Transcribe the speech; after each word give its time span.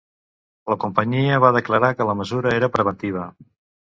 La 0.71 0.77
companyia 0.83 1.37
va 1.43 1.51
declarar 1.57 1.91
que 1.99 2.07
la 2.11 2.15
mesura 2.21 2.55
era 2.61 2.71
preventiva. 2.77 3.27